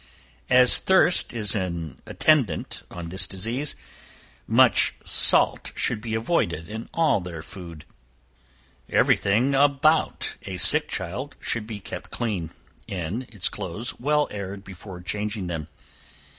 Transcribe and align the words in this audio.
As 0.49 0.79
thirst 0.79 1.31
is 1.31 1.53
an 1.53 2.01
attendant 2.07 2.81
on 2.89 3.09
this 3.09 3.27
disease, 3.27 3.75
much 4.47 4.95
salt 5.05 5.71
should 5.75 6.01
be 6.01 6.15
avoided 6.15 6.67
in 6.67 6.89
all 6.91 7.21
their 7.21 7.43
food. 7.43 7.85
Every 8.89 9.15
thing 9.15 9.53
about 9.53 10.37
a 10.47 10.57
sick 10.57 10.87
child 10.89 11.35
should 11.39 11.67
be 11.67 11.79
kept 11.79 12.09
clean, 12.09 12.49
and 12.89 13.29
its 13.31 13.47
clothes 13.47 13.99
well 13.99 14.27
aired 14.31 14.63
before 14.63 15.01
changing 15.01 15.45
them. 15.45 15.67